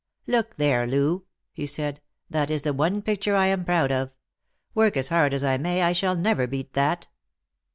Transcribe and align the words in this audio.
"Look 0.25 0.57
there, 0.57 0.87
Loo," 0.87 1.25
he 1.53 1.67
said; 1.67 2.01
"that 2.27 2.49
is 2.49 2.63
the 2.63 2.73
one 2.73 3.03
picture 3.03 3.35
I 3.35 3.45
am 3.45 3.63
proud 3.63 3.91
of. 3.91 4.09
Work 4.73 4.97
as 4.97 5.09
hard 5.09 5.31
as 5.31 5.43
I 5.43 5.57
may, 5.59 5.83
I 5.83 5.91
shall 5.91 6.15
never 6.15 6.47
beat 6.47 6.73
that." 6.73 7.07